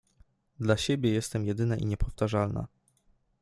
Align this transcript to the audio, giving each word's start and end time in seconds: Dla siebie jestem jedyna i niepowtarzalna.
Dla 0.59 0.77
siebie 0.77 1.11
jestem 1.13 1.45
jedyna 1.45 1.75
i 1.77 1.85
niepowtarzalna. 1.85 2.67